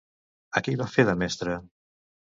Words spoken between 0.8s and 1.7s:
va fer de mestre?